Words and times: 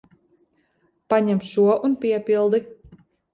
Paņem 1.13 1.41
šo 1.49 1.67
un 1.89 1.99
piepildi. 2.07 2.63